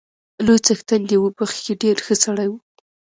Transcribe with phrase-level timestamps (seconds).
[0.45, 2.57] لوی څښتن دې يې وبخښي، ډېر ښه سړی وو